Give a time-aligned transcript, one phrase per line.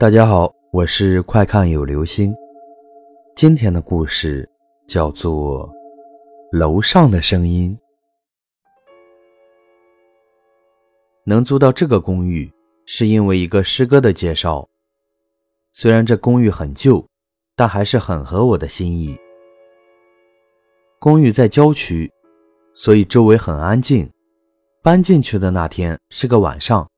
[0.00, 2.34] 大家好，我是快看有流星。
[3.36, 4.48] 今天的故事
[4.88, 5.68] 叫做
[6.52, 7.78] 《楼上的声音》。
[11.26, 12.50] 能租到这个公寓，
[12.86, 14.66] 是因为一个师哥的介绍。
[15.70, 17.06] 虽然这公寓很旧，
[17.54, 19.20] 但还是很合我的心意。
[20.98, 22.10] 公寓在郊区，
[22.72, 24.10] 所以周围很安静。
[24.82, 26.88] 搬进去的那天是个晚上，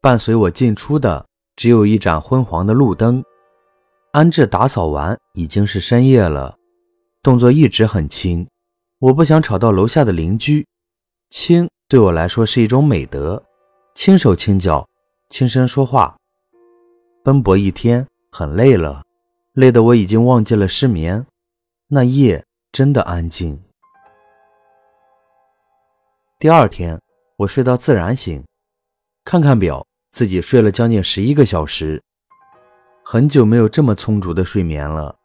[0.00, 1.26] 伴随我进出的。
[1.60, 3.22] 只有一盏昏黄的路灯，
[4.12, 6.56] 安置打扫完，已经是深夜了，
[7.22, 8.48] 动作一直很轻。
[8.98, 10.66] 我不想吵到楼下的邻居，
[11.28, 13.44] 轻对我来说是一种美德，
[13.94, 14.88] 轻手轻脚，
[15.28, 16.16] 轻声说话。
[17.22, 19.02] 奔波一天很累了，
[19.52, 21.26] 累得我已经忘记了失眠。
[21.88, 22.42] 那夜
[22.72, 23.62] 真的安静。
[26.38, 26.98] 第二天，
[27.36, 28.42] 我睡到自然醒，
[29.26, 29.86] 看看表。
[30.10, 32.02] 自己睡了将近十一个小时，
[33.04, 35.16] 很久没有这么充足的睡眠了。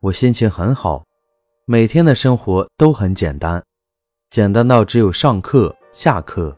[0.00, 1.04] 我心情很好，
[1.64, 3.62] 每天的生活都很简单，
[4.30, 6.56] 简单到只有上课、下课。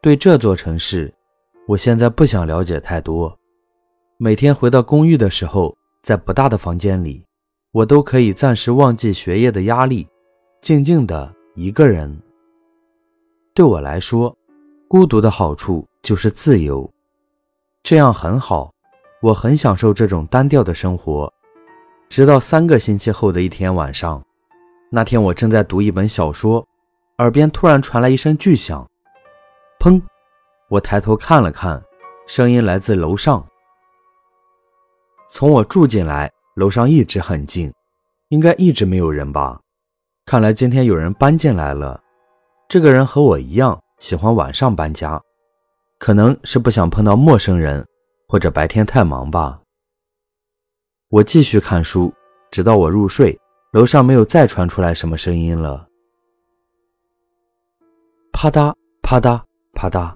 [0.00, 1.12] 对这座城市，
[1.68, 3.38] 我现在不想了解太多。
[4.16, 7.24] 每天回到公寓的时候，在不大的房间里，
[7.72, 10.08] 我都可以暂时忘记学业的压力，
[10.62, 12.20] 静静的一个人。
[13.54, 14.34] 对我来说，
[14.88, 15.86] 孤独的好处。
[16.02, 16.92] 就是自由，
[17.84, 18.72] 这样很好，
[19.20, 21.32] 我很享受这种单调的生活。
[22.08, 24.20] 直到三个星期后的一天晚上，
[24.90, 26.66] 那天我正在读一本小说，
[27.18, 28.84] 耳边突然传来一声巨响，
[29.78, 30.02] 砰！
[30.68, 31.80] 我抬头看了看，
[32.26, 33.46] 声音来自楼上。
[35.30, 37.72] 从我住进来，楼上一直很静，
[38.30, 39.60] 应该一直没有人吧？
[40.26, 42.00] 看来今天有人搬进来了。
[42.68, 45.22] 这个人和我一样，喜欢晚上搬家。
[46.02, 47.86] 可能是不想碰到陌生人，
[48.26, 49.62] 或者白天太忙吧。
[51.10, 52.12] 我继续看书，
[52.50, 53.38] 直到我入睡。
[53.70, 55.88] 楼上没有再传出来什么声音了。
[58.32, 59.40] 啪嗒啪嗒
[59.74, 60.12] 啪嗒，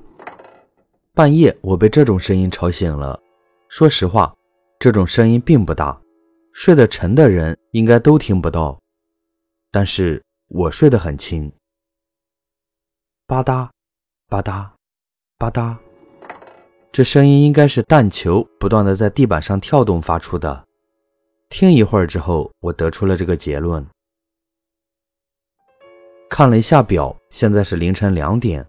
[1.14, 3.22] 半夜我被这种声音吵醒了。
[3.68, 4.34] 说实话，
[4.80, 5.96] 这种声音并不大，
[6.52, 8.76] 睡得沉的人应该都听不到。
[9.70, 11.52] 但是我睡得很轻。
[13.28, 13.68] 吧嗒
[14.28, 14.75] 吧嗒。
[15.38, 15.76] 吧嗒，
[16.90, 20.64] 这声音应该是弹球不断的在地板上跳动发出的。
[21.50, 23.86] 听一会儿之后，我得出了这个结论。
[26.30, 28.66] 看了一下表，现在是凌晨两点。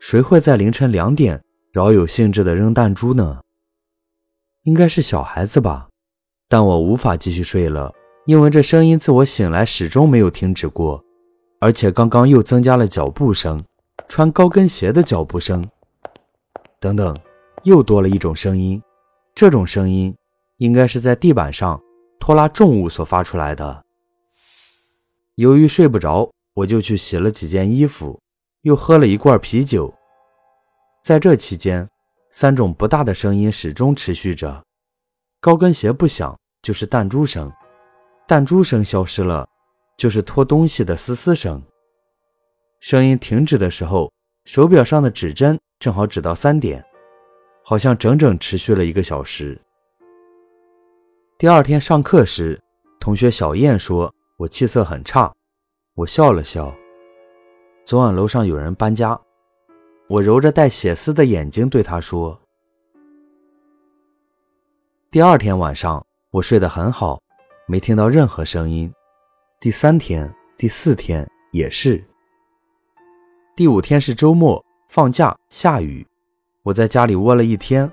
[0.00, 1.40] 谁会在凌晨两点
[1.72, 3.40] 饶有兴致的扔弹珠呢？
[4.64, 5.86] 应该是小孩子吧。
[6.48, 7.94] 但我无法继续睡了，
[8.26, 11.04] 因为这声音自我醒来始终没有停止过，
[11.60, 13.64] 而且刚刚又增加了脚步声，
[14.08, 15.64] 穿高跟鞋的脚步声。
[16.80, 17.14] 等等，
[17.64, 18.82] 又多了一种声音。
[19.34, 20.16] 这种声音
[20.56, 21.78] 应该是在地板上
[22.18, 23.84] 拖拉重物所发出来的。
[25.34, 28.18] 由于睡不着，我就去洗了几件衣服，
[28.62, 29.92] 又喝了一罐啤酒。
[31.04, 31.86] 在这期间，
[32.30, 34.64] 三种不大的声音始终持续着：
[35.38, 37.50] 高跟鞋不响，就是弹珠声；
[38.26, 39.46] 弹珠声消失了，
[39.98, 41.62] 就是拖东西的嘶嘶声。
[42.80, 44.10] 声音停止的时候，
[44.46, 45.60] 手表上的指针。
[45.80, 46.84] 正好指到三点，
[47.64, 49.58] 好像整整持续了一个小时。
[51.38, 52.60] 第二天上课时，
[53.00, 55.34] 同学小燕说我气色很差，
[55.94, 56.70] 我笑了笑。
[57.86, 59.18] 昨晚楼上有人搬家，
[60.06, 62.38] 我揉着带血丝的眼睛对她说。
[65.10, 67.18] 第二天晚上我睡得很好，
[67.66, 68.92] 没听到任何声音。
[69.58, 72.04] 第三天、第四天也是。
[73.56, 74.62] 第五天是周末。
[74.90, 76.04] 放假下雨，
[76.64, 77.88] 我在家里窝了一天，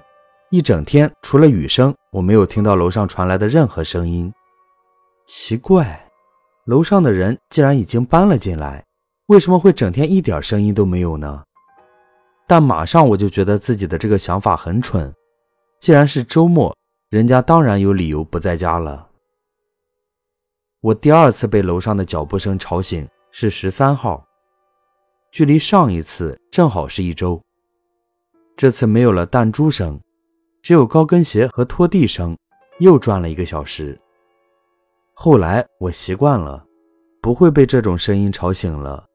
[0.49, 4.33] 一整天除了雨声，我没有听到楼上传来的任何声音。
[5.27, 6.09] 奇怪，
[6.65, 8.83] 楼上的人既然已经搬了进来，
[9.27, 11.43] 为什么会整天一点声音都没有呢？
[12.47, 15.13] 但马上我就觉得自己的这个想法很蠢。
[15.79, 16.75] 既然是周末，
[17.11, 19.07] 人家当然有理由不在家了。
[20.81, 24.26] 我第二次被楼上的脚步声吵醒是十三号。
[25.31, 27.41] 距离上一次正好是一周，
[28.55, 29.99] 这次没有了弹珠声，
[30.63, 32.35] 只有高跟鞋和拖地声，
[32.79, 33.99] 又转了一个小时。
[35.13, 36.65] 后来我习惯了，
[37.21, 39.05] 不会被这种声音吵醒了。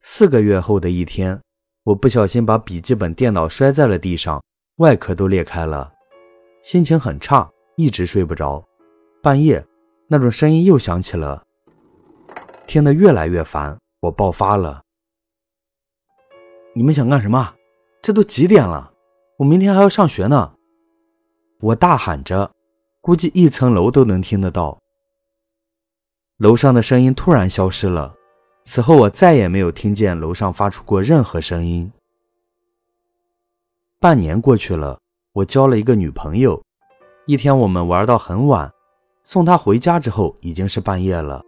[0.00, 1.40] 四个月后的一天，
[1.84, 4.42] 我不小心把笔记本电脑摔在了地上，
[4.76, 5.92] 外壳都裂开了，
[6.62, 8.62] 心情很差，一直睡不着。
[9.20, 9.64] 半夜，
[10.06, 11.42] 那种声音又响起了，
[12.66, 14.82] 听得越来越烦，我爆发了。
[16.78, 17.56] 你们想干什么？
[18.00, 18.92] 这都几点了？
[19.38, 20.54] 我明天还要上学呢。
[21.58, 22.52] 我大喊着，
[23.00, 24.78] 估计一层楼都能听得到。
[26.36, 28.14] 楼上的声音突然消失了，
[28.64, 31.90] 此后我再也没有听见楼上发出过任何声音。
[33.98, 35.00] 半年过去了，
[35.32, 36.62] 我交了一个女朋友。
[37.26, 38.72] 一天，我们玩到很晚，
[39.24, 41.42] 送她回家之后已经是半夜了。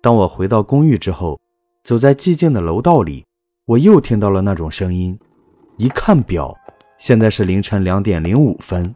[0.00, 1.40] 当我回到公寓之后，
[1.82, 3.23] 走在寂静的楼道里，
[3.66, 5.18] 我又听到了那种声音。
[5.78, 6.54] 一看表，
[6.98, 8.94] 现在是凌晨两点零五分。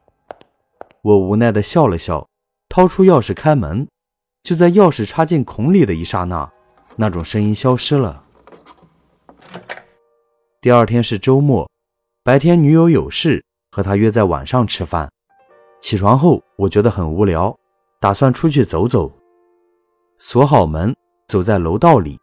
[1.03, 2.29] 我无奈地笑了笑，
[2.69, 3.88] 掏出钥匙开门。
[4.43, 6.50] 就在钥匙插进孔里的一刹那，
[6.97, 8.23] 那种声音消失了。
[10.61, 11.69] 第二天是周末。
[12.23, 15.11] 白天女友有事，和他约在晚上吃饭。
[15.81, 17.59] 起床后，我觉得很无聊，
[18.00, 19.11] 打算出去走走。
[20.19, 20.94] 锁好门，
[21.26, 22.19] 走在楼道里，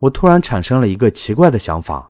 [0.00, 2.08] 我突然产生了一个奇怪的想法：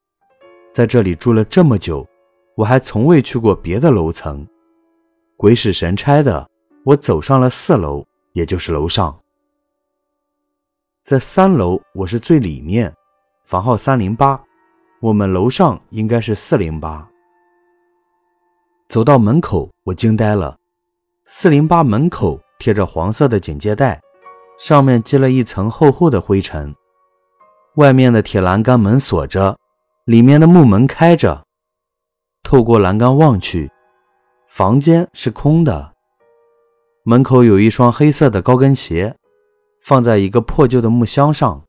[0.74, 2.06] 在这里住了这么久，
[2.54, 4.46] 我还从未去过别的楼层。
[5.38, 6.46] 鬼使神差的，
[6.84, 8.04] 我走上了四楼，
[8.34, 9.18] 也就是楼上。
[11.02, 12.94] 在三楼，我是最里面，
[13.44, 14.38] 房号三零八，
[15.00, 17.08] 我们楼上应该是四零八。
[18.90, 20.58] 走到门口，我惊呆了。
[21.24, 23.98] 四零八门口贴着黄色的警戒带，
[24.58, 26.74] 上面积了一层厚厚的灰尘。
[27.78, 29.56] 外面的铁栏杆门锁着，
[30.04, 31.46] 里面的木门开着。
[32.42, 33.70] 透过栏杆望去，
[34.48, 35.94] 房间是空的。
[37.04, 39.16] 门口有一双黑色的高跟鞋，
[39.80, 41.64] 放在一个破旧的木箱上。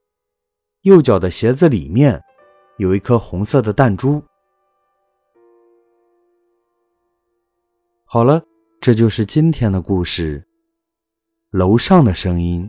[0.82, 2.20] 右脚的鞋子里面
[2.78, 4.20] 有一颗红色的弹珠。
[8.06, 8.42] 好了，
[8.82, 10.44] 这就是今天的故事。
[11.52, 12.68] 楼上的声音。